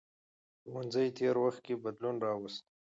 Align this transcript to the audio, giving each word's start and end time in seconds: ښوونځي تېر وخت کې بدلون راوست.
ښوونځي 0.69 1.05
تېر 1.17 1.35
وخت 1.43 1.61
کې 1.65 1.81
بدلون 1.83 2.15
راوست. 2.25 2.63